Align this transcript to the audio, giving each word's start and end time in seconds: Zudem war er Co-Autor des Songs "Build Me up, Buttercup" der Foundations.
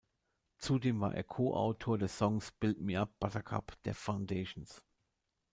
Zudem 0.57 0.99
war 0.99 1.13
er 1.13 1.23
Co-Autor 1.23 1.99
des 1.99 2.17
Songs 2.17 2.53
"Build 2.59 2.81
Me 2.81 2.99
up, 2.99 3.11
Buttercup" 3.19 3.77
der 3.85 3.93
Foundations. 3.93 4.81